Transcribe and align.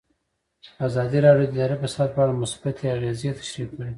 ازادي 0.87 1.19
راډیو 1.25 1.47
د 1.49 1.53
اداري 1.53 1.75
فساد 1.83 2.09
په 2.15 2.19
اړه 2.23 2.33
مثبت 2.43 2.75
اغېزې 2.95 3.31
تشریح 3.39 3.67
کړي. 3.75 3.89